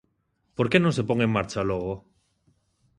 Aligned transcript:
Porque 0.57 0.81
non 0.83 0.95
se 0.97 1.03
pon 1.07 1.19
en 1.25 1.31
marcha 1.37 1.61
logo? 1.69 1.93